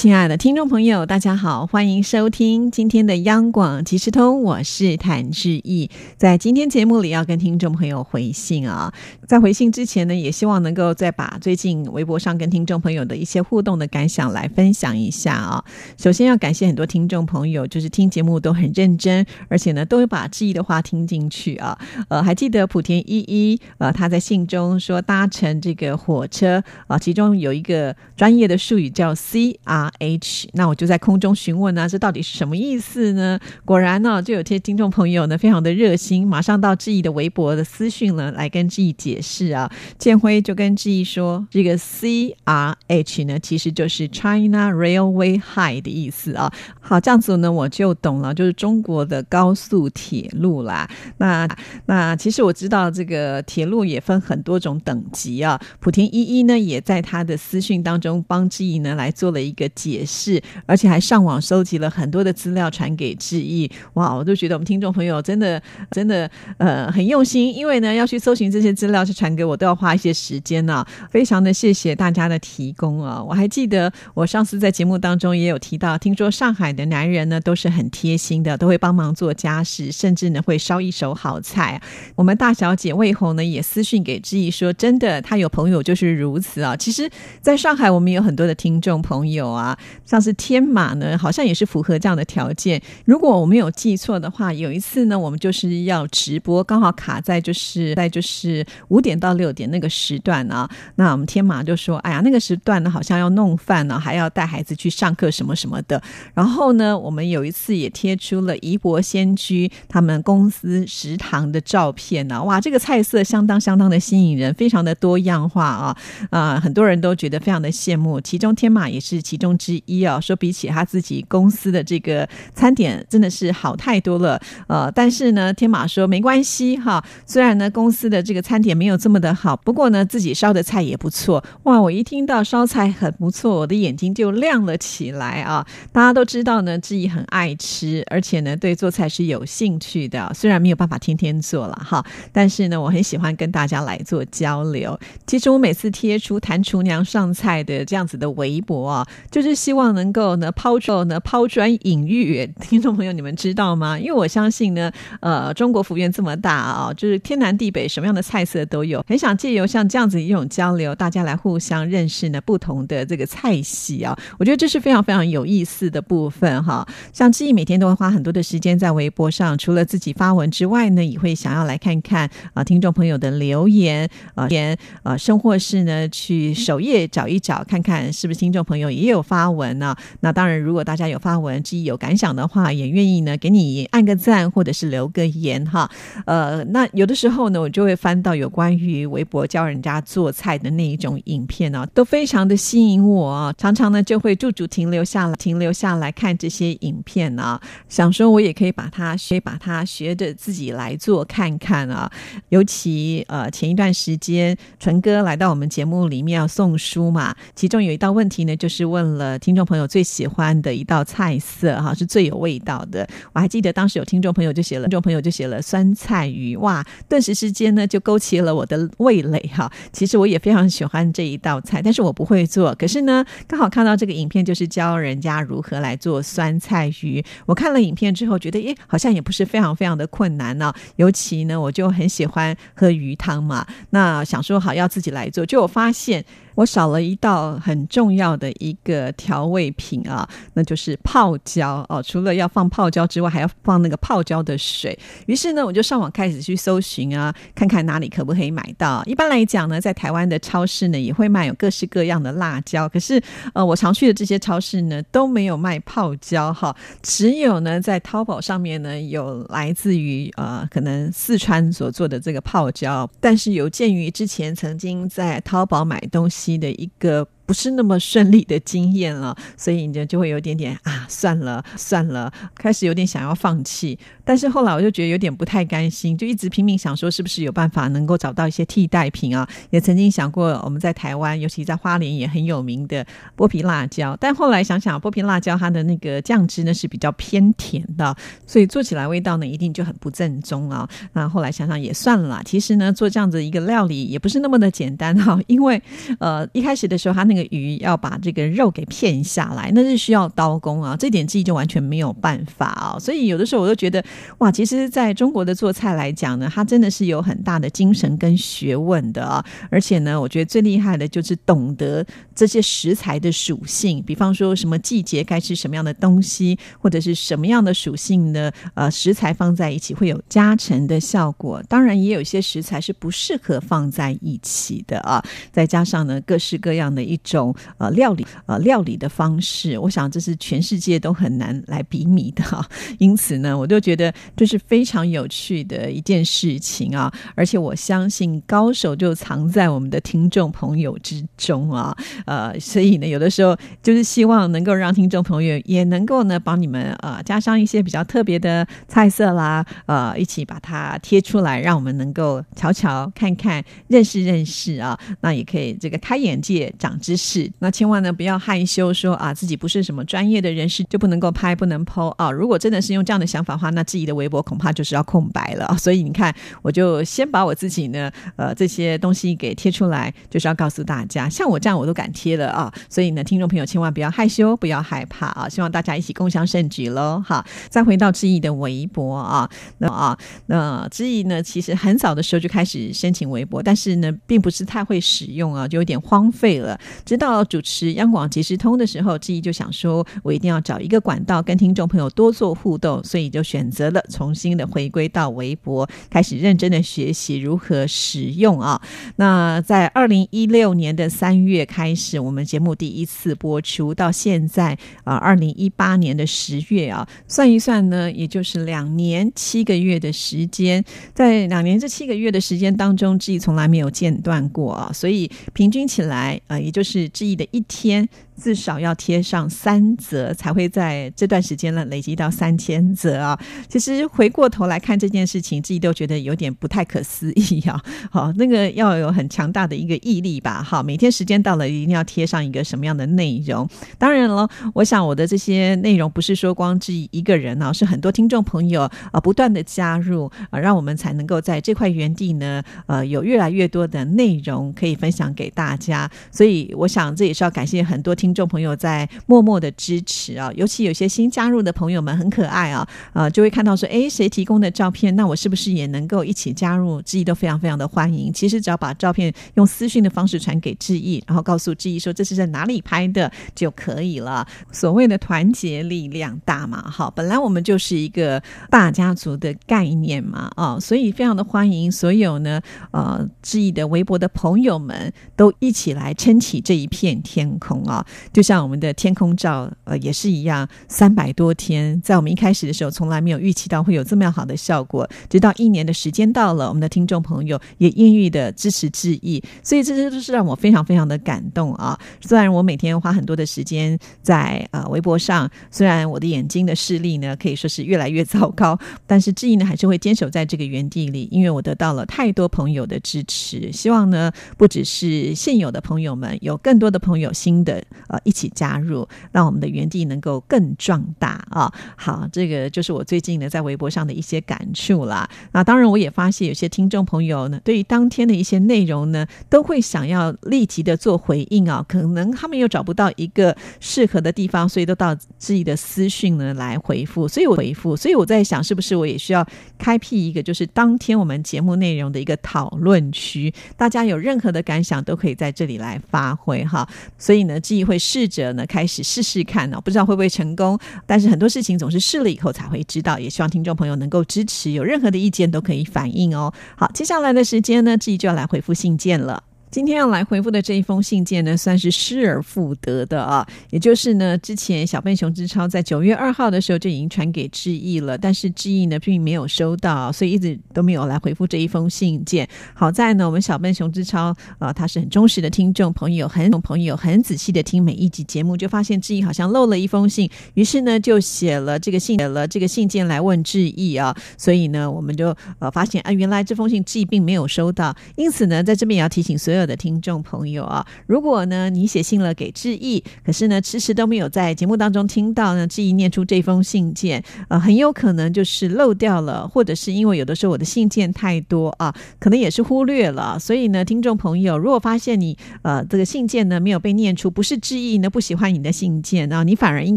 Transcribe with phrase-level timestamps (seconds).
[0.00, 5.90] 亲爱的听众朋友，大家好，欢迎收听今天的央广即时通，我是谭志毅。
[6.16, 8.94] 在今天节目里，要跟听众朋友回信啊。
[9.28, 15.62] 在回信之前呢，也希望能够再把最近微博上跟听众朋友的一些互动的感想来分享一下啊。
[15.98, 21.78] 首先要感谢很多听众朋友，就是听节目都很认真，而且呢，都会把志毅的话听进去啊。
[22.08, 29.89] 呃，还记得莆田依依呃，他在信中说搭乘这个火车啊，其中有一个专业的术语叫 C R。
[29.98, 33.38] H，那我就在空中询问呢，这到底是什么意思呢？
[33.64, 39.70] 果然呢，就有些听众朋友呢，非常的热心，马上到志毅的微博的私讯呢，来跟志毅解释啊。
[39.98, 46.52] 建辉就跟志毅说，这个 C R H 呢，其实就是 China Railway High 的意思啊。
[46.80, 50.88] 好，这样子呢，我就懂了，就是中国的高速铁路啦。
[51.18, 51.48] 那
[51.86, 55.60] 那其实我知道这个铁路也分很多种等级啊。
[55.82, 59.68] 莆田一一呢，也在他的私讯当中帮志毅呢来做了一个。
[59.80, 63.70] 解释，而且还上网收集了很多的资料传给志毅。
[63.94, 70.84] 哇，我都觉得我们听众朋友真的真的呃很用心，因为呢要去搜寻这些资料，去传给我都要花一些时间呢。
[71.10, 73.22] 非常的谢谢大家的提供啊！
[73.26, 81.80] 我还记得我上次在节目当中也有提到，听说上海的男人呢都是很贴心的，都会帮忙做家事，甚至呢会烧一手好菜。
[82.16, 86.76] 我们大小姐魏红呢也私讯给志毅说，真的，她有朋友就是如此啊。
[86.76, 87.08] 其实，
[87.40, 89.69] 在上海我们有很多的听众朋友啊。
[90.04, 92.80] 像是天马呢，好像也是符合这样的条件。
[93.04, 100.68] 如果我没有记错的话，有一次呢，我们就是要直播，刚好卡在就是在就是五点到六点那个时段啊。
[100.96, 106.02] 那我们天马就说：“哎呀，那个时段呢，好像要弄饭呢，还要带孩子去上课什么什么的。”
[106.34, 112.42] 然后呢，我们有一次也贴出了怡博仙居他们公司食堂的照片呢。
[112.42, 115.96] 哇，这个菜色相当相当的吸引人，非常的多样化啊
[116.30, 118.20] 啊，很多人都觉得非常的羡慕。
[118.20, 119.50] 其中天马也是其中。
[119.60, 124.40] 之一啊，说比起他自己公司的这个餐点，真的是好太多了。
[124.66, 131.44] 呃，但是呢，天马说没关系哈，虽然呢公司的这个餐点没有这么的好，不过呢自己烧的菜也不错。
[131.64, 135.66] 哇，我一听到烧菜很不错，我的眼睛就亮了起来啊！
[135.92, 140.32] 大家都知道呢，志毅很爱吃，而且呢对做菜是有兴趣的。
[140.34, 144.98] 虽然没有办法天天做了哈，但是呢我很喜欢跟大家来做交流。
[145.26, 149.49] 其实我每次贴出谭厨娘上菜的这样子的微博啊，就是。
[149.50, 153.98] 是希望能够呢抛出呢抛砖引玉，听众朋友你们知道吗？
[153.98, 166.86] 因为我相信呢，呃，中国福院这么大啊，就是天南地北什么样的菜色都有，很想借由像这样子一种交流，大家来互相认识呢不同的这个菜系啊，我觉得这是非常非常有意思的部分哈。
[167.12, 179.50] 像志毅每天都会花很多的时间在微博上，除了自己发文之外呢，也会想要来看看啊听众朋友的留言啊，言啊，生或是呢去首页找一找，看看是不是听众朋友也有发。
[179.50, 179.96] 文呢？
[180.20, 185.90] 那当然，如果大家有发文，自己有感想的话，也愿意呢给你按个赞，或者是留个言哈。
[186.24, 193.52] 呃，那有的时候呢，我就会翻到有关于微博教人家做菜的那一种影片呢，都非常的吸引我。
[193.58, 202.10] 常常呢就会驻足停留下来，停留下来看这些影片啊，想说我也可以把它学，把它学着自己来做看看啊。
[202.50, 209.19] 尤其呃前一段时间，纯哥来到我们节目里面要送书嘛，其中有一道问题呢，就是问了。
[209.20, 213.06] 呃听众朋友最喜欢的一道菜色哈，是最有味道的。
[213.34, 219.70] 我还记得当时有听众朋友就写了，听众朋友就写了酸菜鱼，哇，顿时之间呢就勾起了我的味蕾哈。
[219.92, 222.74] 其实我也非常喜欢这一道菜，但是我不会做。
[222.76, 227.22] 可是呢，刚好看到这个影片，就是教人家如何来做酸菜鱼。
[227.44, 230.72] 我看了影片之后，觉得诶，好像也不是非常非常的困难呢。
[230.96, 236.24] 尤其呢，我就很喜欢喝鱼汤嘛，那想说好要自己来做，就我发现。
[236.54, 242.02] 我少了一道很重要的一个调味品啊，那就是泡椒哦。
[242.02, 244.98] 除了要放泡椒之外，还要放那个泡椒的水。
[245.26, 249.02] 于是呢，我就上网开始去搜寻啊，看看哪里可不可以买到。
[249.04, 253.22] 一般来讲呢，在台湾的超市呢也会卖有各式各样的辣椒，可是
[253.54, 263.08] 呃，我常去的这些超市呢都没有卖泡椒哈，只有呢在淘宝上面呢有来自于呃可能四川所做的这个泡椒。
[263.20, 266.39] 但是有鉴于之前曾经在淘宝买东西。
[266.58, 267.26] 的一个。
[267.50, 273.98] 不是那么顺利的经验了，所以你就就会有点点啊，算了算了，开始有点想要放弃。
[274.24, 279.48] 但是后来我就觉得有点不太甘心，就一直拼命想说，是不是有办法能够找到一些替代品啊？
[279.70, 283.04] 也曾经想过我们在台湾，尤其在花莲也很有名的
[283.36, 284.16] 剥皮辣椒。
[284.20, 290.88] 但后来想想，剥皮辣椒它的那个酱汁呢是比较偏甜的，所以做起来味道呢一定就很不正宗啊。
[291.14, 295.82] 那后来想想也算了，其实呢做这样子一个料理也不是那么的简单哈，因为
[296.20, 302.96] 呃一开始的时候，它那个鱼要把这个肉给片下来，那是需要刀工啊，这点记忆就完全没有办法啊。
[302.98, 304.04] 所以有的时候我都觉得。
[304.38, 309.44] 哇，其实在中国的做菜来讲呢，它真的是有很大的精神跟学问的啊！
[309.70, 312.04] 而且呢，我觉得最厉害的就是懂得
[312.34, 321.62] 这些食材的属性，比方说什么季节该吃什么样的东西，或者是什么样的属性的呃食材放在一起会有加成的效果。
[321.68, 325.22] 当然，也有些食材是不适合放在一起的啊！
[325.52, 332.66] 再加上呢，各式各样的一种呃料理呃料理的方式，我想这是全世界都很难来比拟的啊！
[332.98, 334.12] 因此呢，我就觉得。
[334.36, 337.12] 这是非常有趣的一件事情啊！
[337.34, 341.94] 而且我相信高手就藏在我们的听众朋友之中啊！
[342.26, 354.98] 呃，所以呢，有的时候就是希望能够让听众朋友也能够呢帮你们呃加上一些比较特别的菜色啦，呃，一起把它贴出来，让我们能够瞧瞧看看，认识认识啊！
[355.20, 357.50] 那也可以这个开眼界、长知知识。
[357.58, 362.30] 那千万呢不要害羞说啊自己不是什么专业的人士就不能够拍、不能剖啊！
[362.30, 364.14] 如果真的是用这样的想法的话，那自己的。
[364.20, 377.42] 微博恐怕就是要空白了， 所以你看，我就先把我自己呢，呃，这些东西给贴出来，就是要告诉大家，像我这样我都敢贴了啊，所以呢，听众朋友千万不要害羞，不要害怕啊，希望大家一起共享盛举喽，哈。
[377.70, 379.48] 再回到志毅的微博啊，
[379.78, 386.78] 那啊，那志毅呢，其实很早的时候就开始申请微博，但是呢，并不是太会使用啊，就有点荒废了。
[387.04, 394.00] 直到主持央广即时通的时候，志毅就想说，我一定要找一个管道跟听众朋友多做互动，所以就选择了。
[394.10, 398.80] 重新的回归到微博，开始认真的学习如何使用啊。
[399.16, 410.84] 那在二零一六年的三月开始，我们节目第一次播出，到现在啊，二零一八年的十月啊，算一算呢，也就是两年七个月的时间。
[411.14, 418.08] 在两年这七个月的时间当中，志毅从来没有间断过啊，所以平均起来啊，也就是是志毅的一天。
[418.40, 423.38] 至少要贴上三则，才会在这段时间呢累积到三千则啊！
[423.68, 427.78] 其实回过头来看这件事情，自己都觉得有点不太可思议啊！
[428.10, 430.62] 好，那个要有很强大的一个毅力吧！
[430.62, 433.68] 好，每天时间到了，一定要贴上一个什么样的内容？
[433.98, 446.10] 当然了，我想我的这些内容不是说光自己一个人啊，是很多听众朋友啊不断的加入啊，让我们才能够在这块原地呢，呃，有越来越多的内容可以分享给大家。
[446.32, 448.29] 所以，我想这也是要感谢很多听。
[448.30, 457.02] 听众朋友在默默的支持啊，尤其有些新加入的朋友们很可爱啊，呃，就会看到说，哎，谁提供的照片，那我是不是也能够一起加入？
[457.02, 458.32] 志毅都非常非常的欢迎。
[458.32, 464.46] 其实只要把照片用私讯的方式传给志毅，然后告诉志毅说这是在哪里拍的就可以了。
[464.70, 468.40] 所谓的团结力量大嘛，好，本来我们就是一个
[468.70, 472.60] 大家族的概念嘛，啊，所以非常的欢迎所有呢，
[472.92, 478.06] 呃，志毅的微博的朋友们都一起来撑起这一片天空啊。
[478.32, 485.08] 就像我们的天空照，呃，也是一样，三百多天，在我们一开始的时候，从来没有预期到会有这么样好的效果。
[485.28, 491.98] 直到一年的时间到了，我们的听众朋友也愿意的支持致意，所以这些都是让我非常非常的感动啊！
[492.20, 503.70] 虽然我每天花很多的时间在呃微博上，虽然我的眼睛的视力呢可以说是越来越糟糕，但是致意呢还是会坚守在这个原地里，因为我得到了太多朋友的支持。
[503.72, 507.82] 希望呢不只是现有的朋友们，有更多的朋友新的。
[508.10, 511.72] 呃，一起加入，让我们的园地能够更壮大啊！
[511.94, 515.30] 好，这个就是我最近呢在微博上的一些感触啦。
[515.52, 521.86] 那当然，我也发现有些听众朋友呢，对于当天的一些内容呢，都会想要立即的做回应啊。
[521.88, 527.28] 可能他们又找不到一个适合的地方，所以都到自己的私讯呢来回复。
[527.28, 529.46] 所以我回复，所以我在想，是不是我也需要
[529.78, 536.88] 开辟一个，就是当天我们节目内容的一个讨论区，大家有任何的感想都可以在这里来发挥哈。
[537.16, 537.99] 所以呢，记忆会。
[538.00, 540.76] 试着呢，开始试试看哦，不知道会不会成功。
[541.06, 543.18] 但是很多事情总是试了以后才会知道。
[543.18, 546.52] 也希望听众朋友能够支持，有任何的意见都可以反映哦。
[546.76, 549.42] 好，接下来的时间呢，自己就要来回复信件了。
[549.70, 553.46] 今天要来回复的这一封信件呢，算是失而复得的啊。
[553.70, 562.48] 也就是呢，之前小笨熊之超在九月二号的时候就已经传给志毅了，但是志毅呢并没有收到，所以一直都没有来回复这一封信件。
[562.74, 574.12] 好在呢，我们小笨熊之超啊，他是很忠实的听众朋友，很朋友很仔细的听每一集节目，就发现志毅好像漏了一封信，于是呢就写了这个信，写了这个信件来问志毅啊。
[574.36, 579.59] 所以呢，我们就呃发现啊，原来这封信志毅并没有收到，因此呢，在这边也要提醒所有。
[579.66, 593.38] 的听众朋友啊，如果呢你写信了给志毅，可是呢迟迟都没有在节目当中听到呢志毅念出这封信件，呃，很有可能就是漏掉了，或者是因为有的时候我的信件太多啊，可能也是忽略了。
[593.38, 599.96] 所以呢，听众朋友，如果发现你呃这个信件呢没有被念出，不是志毅呢不喜欢你的信件啊，你反而应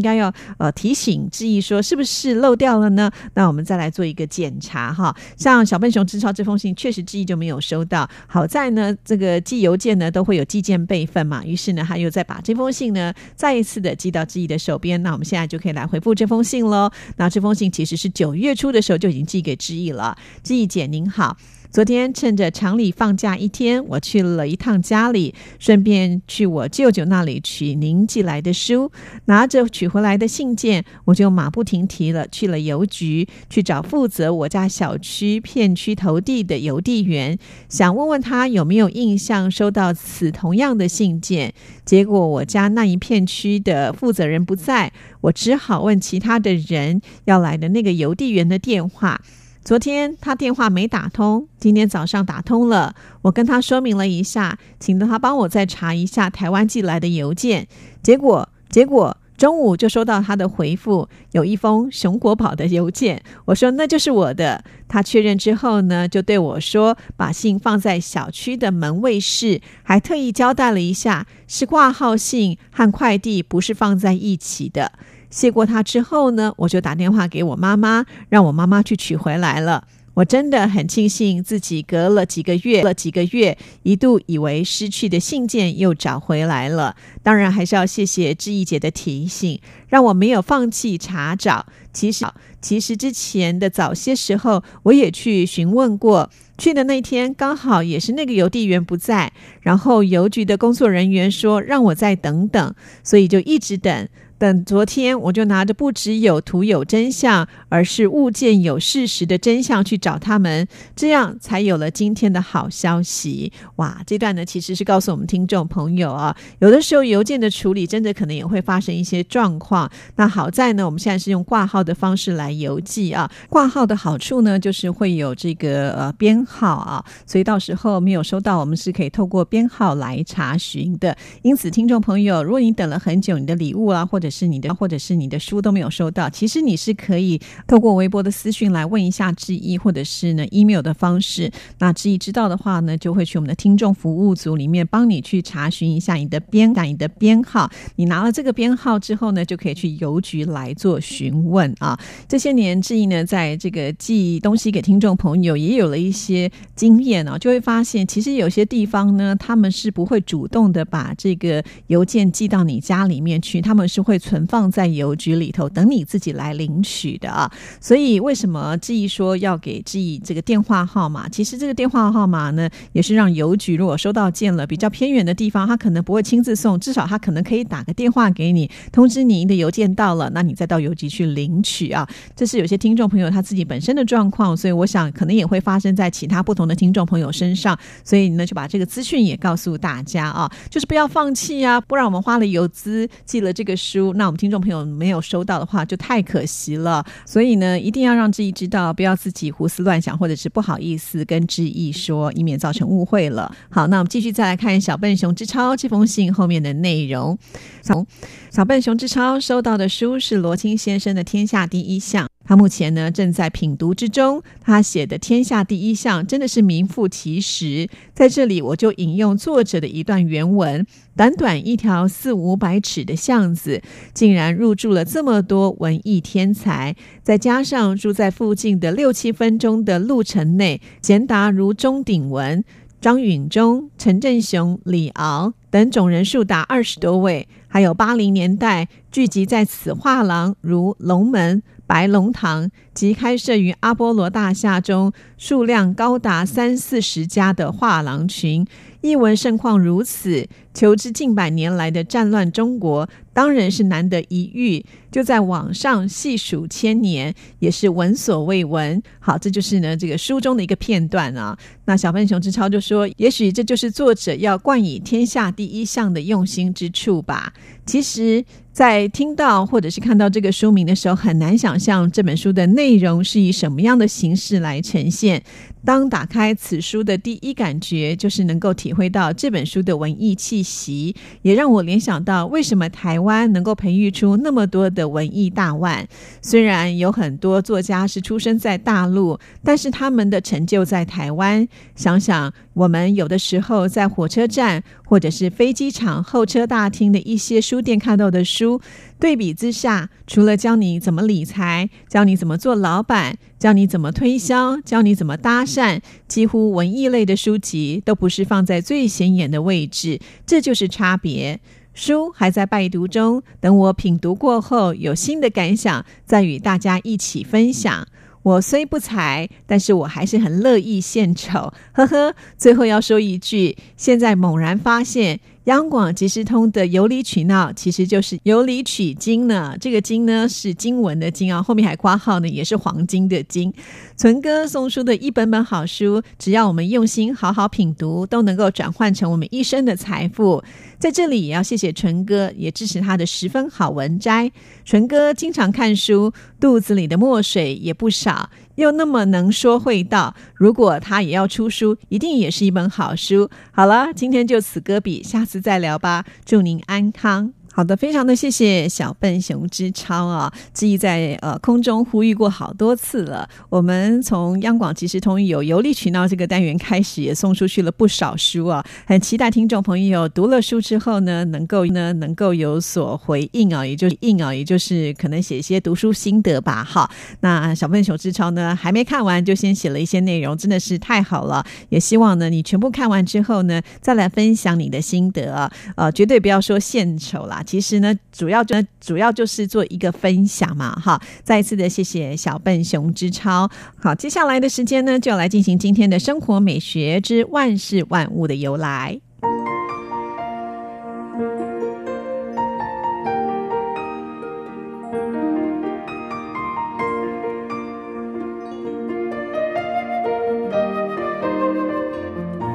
[0.00, 3.10] 该要呃提醒志毅说是不是漏掉了呢？
[3.34, 5.14] 那我们再来做一个检查哈。
[5.36, 8.08] 像小笨熊之超这封信，确实志毅就没有收到。
[8.26, 9.40] 好在呢这个。
[9.54, 16.90] 寄邮件呢都会有寄件备份嘛，于是呢他又再把这封信呢再一次的寄到志毅的手边，那我们现在就可以来回复这封信喽。
[17.18, 21.36] 那这封信其实是九月初的时候就已经寄给志毅了，志毅姐您好。
[21.74, 28.92] 昨天趁着厂里放假一天，我去了一趟家里，顺便去我舅舅那里取您寄来的书。
[29.24, 37.36] 拿着取回来的信件，我就马不停蹄了去了邮局，去找负责我家小区片区投递的邮递员，
[37.68, 41.52] 想问问他有没有印象收到此同样的信件。
[41.84, 49.20] 结果我家那一片区的负责人不在，我只好问其他的人要来的那个邮递员的电话。
[49.64, 52.94] 昨天他电话没打通，今天早上打通了。
[53.22, 57.66] 我跟他说明了一下，请他帮我再查一下台湾寄来的邮件。
[58.02, 63.22] 结果，结果中午就收到他的回复，有一封熊国宝的邮件。
[63.46, 64.62] 我说那就是我的。
[64.86, 74.92] 他确认之后呢，就对我说，把信放在小区的门卫室，还特意交代了一下，是挂号信和快递不是放在一起的。
[75.34, 79.82] 谢过他之后呢，我就打电话给我妈妈，让我妈妈去取回来了。
[80.14, 86.94] 我真的很庆幸自己隔了几个月，了几个月，一度以为失去的信件又找回来了。
[87.24, 91.66] 当然，还是要谢谢志毅姐的提醒，让我没有放弃查找。
[91.92, 92.24] 其实，
[92.62, 96.30] 其实之前的早些时候，我也去询问过。
[96.56, 102.72] 去的那天刚好也是那个邮递员不在，然后邮局的工作人员说让我再等等，
[103.02, 104.08] 所以就一直等。
[104.44, 113.50] 等昨天，我就拿着不只有图有真相，而是物件有事实的真相去找他们，这样才有了今天的好消息。
[113.76, 119.90] 哇，这段呢其实是告诉我们听众朋友啊，有的时候邮件的处理真的可能也会发生一些状况。
[120.16, 123.30] 那好在呢，我们现在是用挂号的方式来邮寄啊。
[123.48, 131.16] 挂号的好处呢，就是会有这个呃编号啊，所以到时候没有收到，我们是可以透过编号来查询的。
[131.40, 141.48] 因此，听众朋友，如果你等了很久，你的礼物啊或者是你的，或者是你的书都没有收到，其实你是可以透过微博的私讯来问一下志毅，或者是呢 email 的方式。
[141.78, 147.70] 那志毅知道的话呢，就会去我们的听众服务组里面帮你去查询一下你的编改、你的编号。
[147.94, 151.96] 你拿了这个编号之后呢，就可以去邮局来做询问啊。
[152.26, 164.13] 这些年志毅呢，在这个寄东西给听众朋友，也有了一些经验哦，就会发现其实有些地方呢，他们是不会主动的把这个邮件寄到你家里面去，他们是会。
[164.14, 167.50] 会存放在邮局里头，等你自己来领取的啊。
[167.80, 171.28] 所以为什么志毅说要给志毅这个电话号码？
[171.28, 182.08] 其实这个电话号码呢，也是让邮局如果收到件了，比较偏远的地方，他可能不会亲自送，至少他可能可以打个电话给你，通知您的邮件到了，那你再到邮局去领取啊。
[182.36, 187.76] 这是有些听众朋友他自己本身的状况，所以我想可能也会发生在其他不同的听众朋友身上。
[188.04, 194.03] 所以呢，就把这个资讯也告诉大家啊，就是不要放弃啊，不然我们花了邮资寄了这个书。
[194.12, 197.04] 那我们听众朋友没有收到的话，就太可惜了。
[197.24, 203.50] 所以呢，一定要让志毅知道，不要自己胡思乱想，或者是不好意思跟志毅说，以免造成误会了。
[203.70, 207.38] 好，那我们继续再来看小笨熊之超这封信后面的内容。
[207.82, 208.06] 从
[208.50, 212.26] 小笨熊之超收到的书是罗青先生的《天下第一项》。
[212.44, 217.88] 他目前呢正在品读之中，他写的《天下第一项》真的是名副其实。
[218.12, 220.86] 在这里，我就引用作者的一段原文：
[221.16, 223.80] 短短一条四五百尺的巷子，
[224.12, 232.62] 竟然入住了这么多文艺天才，再加上住在附近的六七分钟的路程内，贤达如钟鼎文、
[233.00, 237.48] 张允中、陈振雄、李敖等总人数达二十多位。
[237.66, 248.66] 还有八零年代聚集在此画廊，如龙门、白龙堂及开设于阿波罗大厦中数量高达三四十家的画廊群。
[249.00, 254.82] 译文盛况如此，求知近百年来的战乱中国，当然是难得一遇。
[255.12, 259.02] 就在网上细数千年，也是闻所未闻。
[259.20, 261.56] 好，这就是呢这个书中的一个片段啊。
[261.84, 267.52] 那小笨熊之超就说：“也许这就是作者要冠以天下第一项的用心之处吧。”
[267.84, 275.42] 其实，在听到或者是看到这个书名的时候，很难想象这本书的内内容是以什么样的形式来呈现。
[275.86, 286.06] 当打开此书的第一感觉，就是能够体会到这本书的文艺气息，也让我联想到为什么台湾能够培育出那么多的文艺大腕。
[286.40, 291.66] 虽然有很多作家是出生在大陆，但是他们的成就在台湾。
[291.94, 298.80] 想想我们有的时候在火车站或者是飞机场候车大厅的一些书店看到的书。
[299.20, 310.20] 对比之下，除了教你怎么理财、教你怎么做老板、教你怎么推销、教你怎么搭讪，几乎文艺类的书籍都不是放在最显眼的位置。
[310.46, 311.60] 这就是差别。
[311.94, 318.06] 书还在拜读中，等我品读过后有新的感想，再与大家一起分享。
[318.42, 322.34] 我虽不才，但是我还是很乐意献丑，呵呵。
[322.58, 325.40] 最后要说一句，现在猛然发现。
[325.64, 329.74] 央广即时通的有理取闹，其实就是有理取经呢。
[329.80, 333.72] 这个经呢是经文的经啊，后面还挂号呢，也是黄金的金。
[334.14, 340.62] 存哥送出的一本本好书，只要我们用心好好品读，都能够转换成我们一生的财富。
[340.98, 344.52] 在这里也要谢谢纯哥，也支持他的十分好文摘。
[344.84, 346.30] 纯哥经常看书，
[346.60, 348.50] 肚子里的墨水也不少。
[348.76, 353.48] 又那么能说会道，如果他也要出书，一定也是一本好书。
[353.72, 356.24] 好了，今天就此搁笔，下次再聊吧。
[356.44, 357.52] 祝您安康。
[357.76, 360.52] 好的，非常的谢谢小笨熊之超啊！
[360.72, 363.48] 自己在呃空中呼吁过好多次了。
[363.68, 368.84] 我们从央广即时通有有理取闹这个单元开始，也送出去了不少书啊！
[369.08, 376.84] 很期待听众朋友读了书之后呢，能够呢能够有所回应啊，也就是应啊，也就是可能写一些读书心得吧。
[376.84, 381.66] 哈，那小笨熊之超呢还没看完，就先写了一些内容，真的是太好了。
[381.88, 385.72] 也希望呢你全部看完之后呢，再来分享你的心得啊！
[385.96, 387.62] 呃，绝对不要说献丑啦。
[387.64, 391.20] 其实呢，主要就主要就是做一个分享嘛，哈！
[391.42, 393.68] 再一次的谢谢小笨熊之超。
[393.96, 399.20] 好，接下来的时间呢，就来进行今天的生活美学之万事万物的由来。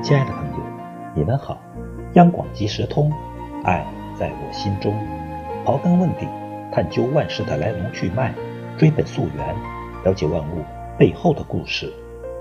[0.03, 0.63] 亲爱的朋友，
[1.15, 1.61] 你们好！
[2.13, 3.11] 央广即时通，
[3.63, 3.85] 爱。
[4.19, 4.93] 在我心中，
[5.63, 6.27] 刨根问底，
[6.73, 8.35] 探究万事的来龙去脉，
[8.77, 9.55] 追本溯源，
[10.03, 10.61] 了解万物
[10.97, 11.93] 背后的故事。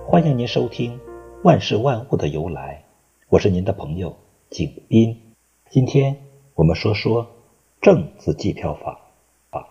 [0.05, 0.99] 欢迎您收听
[1.45, 2.83] 《万事万物的由来》，
[3.29, 4.17] 我是您的朋友
[4.51, 5.17] 景斌。
[5.71, 6.17] 今天
[6.57, 7.25] 我们说说
[7.81, 8.99] 正字计票法。
[9.51, 9.63] 啊，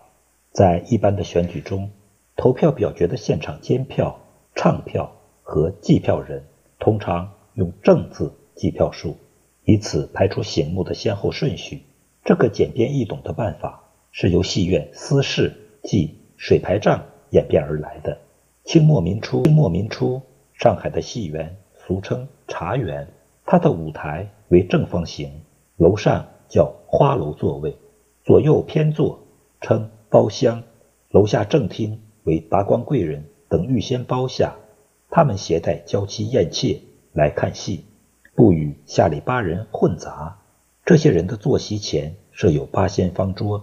[0.50, 1.90] 在一般的选举中，
[2.36, 4.18] 投票表决的现场监票、
[4.54, 6.42] 唱票和计票人，
[6.78, 9.18] 通常用正字计票数，
[9.64, 11.82] 以此排除醒目的先后顺序。
[12.28, 18.18] 这个简便易懂的办法是由戏院私事即水牌账演变而来的。
[18.64, 20.20] 清末民初，清末民初，
[20.52, 23.08] 上海的戏园俗称茶园，
[23.46, 25.40] 它的舞台为正方形，
[25.78, 27.74] 楼上叫花楼座位，
[28.22, 29.26] 左右偏坐
[29.62, 30.62] 称包厢，
[31.08, 34.54] 楼下正厅为达官贵人等预先包下，
[35.08, 36.78] 他们携带娇妻艳妾
[37.14, 37.86] 来看戏，
[38.34, 40.42] 不与下里巴人混杂。
[40.88, 43.62] 这些人的坐席前设有八仙方桌，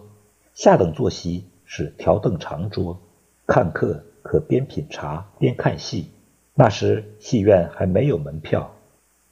[0.54, 3.00] 下等坐席是条凳长桌，
[3.48, 6.12] 看客可边品茶边看戏。
[6.54, 8.76] 那时戏院还没有门票，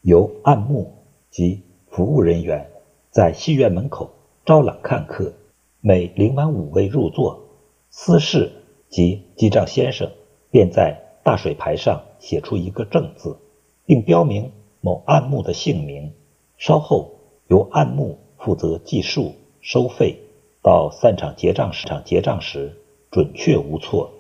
[0.01, 0.91] 由暗幕
[1.29, 2.67] 及服务人员
[3.12, 4.12] 在戏院门口
[4.43, 5.32] 招揽看客，
[5.79, 7.47] 每领满五位入座，
[7.91, 8.51] 司事
[8.89, 10.10] 及记账先生
[10.49, 13.38] 便在大水牌上写出一个正字，
[13.86, 14.51] 并标明
[14.82, 16.12] 某暗幕的姓名。
[16.58, 17.19] 稍后。
[17.47, 20.17] 由暗幕负责计数收费，
[20.62, 22.73] 到散场结账时，场结账时
[23.12, 24.12] 准确无错。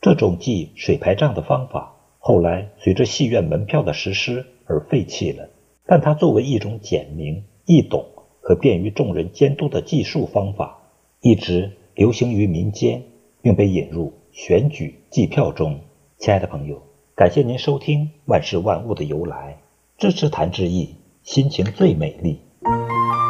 [0.00, 5.48] 这种记水牌账的方法，后来随着戏院门票的实施而废弃了。
[5.86, 8.06] 但它作为一种简明易懂
[8.40, 10.78] 和便于众人监督的计数方法，
[11.20, 13.02] 一直流行于民间，
[13.42, 15.80] 并被引入选举计票中。
[16.18, 16.80] 亲爱的朋友，
[17.14, 19.58] 感谢您收听《万事万物的由来》，
[20.00, 22.38] 支持谭志毅，心情最美丽。
[22.62, 23.29] Música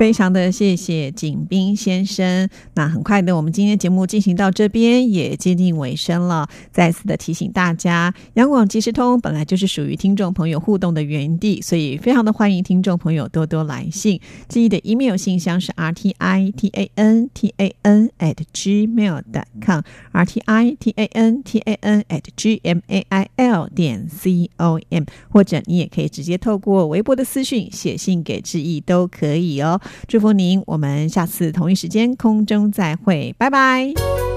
[0.00, 2.48] 非常的谢谢景斌先生。
[2.72, 6.48] 那很快的，我们今天节目进行到这边也接近尾声了。
[6.72, 14.18] 再次的提醒大家，央广即时通本来就是属于听众朋友互动的园地，所以非常的欢迎听众朋友多多来信。
[14.48, 20.76] 记得 email 信箱是 r t i t a n t a n at gmail.com，r t i
[20.80, 24.80] t a n t a n at g m a i l 点 c o
[24.88, 29.78] m，或者你也可以直接透过微博的私讯写信给志毅都可以哦。
[30.06, 34.29] 祝福您，我们下次同一时间空中再会，拜拜。